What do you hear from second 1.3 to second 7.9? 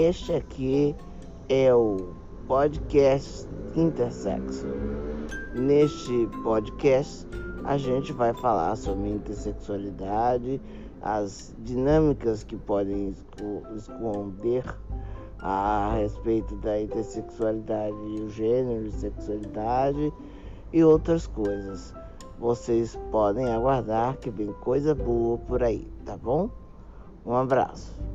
é o podcast Intersexo. Neste podcast, a